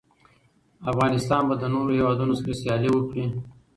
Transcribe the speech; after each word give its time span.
افغانستان 0.91 1.41
به 1.47 1.55
له 1.61 1.67
نورو 1.73 1.91
هېوادونو 1.97 2.33
سره 2.39 2.57
سیالي 2.61 2.89
وکړي. 2.93 3.25